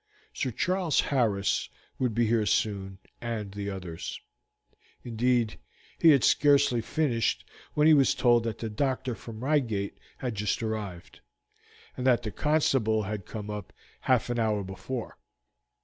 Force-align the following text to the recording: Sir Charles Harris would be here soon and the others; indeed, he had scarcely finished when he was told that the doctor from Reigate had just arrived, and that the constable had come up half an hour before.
Sir 0.33 0.49
Charles 0.49 0.99
Harris 0.99 1.69
would 1.99 2.15
be 2.15 2.25
here 2.25 2.47
soon 2.47 2.97
and 3.21 3.51
the 3.51 3.69
others; 3.69 4.19
indeed, 5.03 5.59
he 5.99 6.09
had 6.09 6.23
scarcely 6.23 6.81
finished 6.81 7.47
when 7.75 7.85
he 7.85 7.93
was 7.93 8.15
told 8.15 8.43
that 8.45 8.57
the 8.57 8.67
doctor 8.71 9.13
from 9.13 9.43
Reigate 9.43 9.99
had 10.17 10.33
just 10.33 10.63
arrived, 10.63 11.19
and 11.95 12.07
that 12.07 12.23
the 12.23 12.31
constable 12.31 13.03
had 13.03 13.27
come 13.27 13.51
up 13.51 13.71
half 13.99 14.31
an 14.31 14.39
hour 14.39 14.63
before. 14.63 15.19